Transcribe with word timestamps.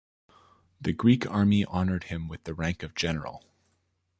The 0.81 0.93
Greek 0.93 1.29
Army 1.29 1.63
honoured 1.63 2.05
him 2.05 2.27
with 2.27 2.45
the 2.45 2.55
rank 2.55 2.81
of 2.81 2.95
general. 2.95 3.45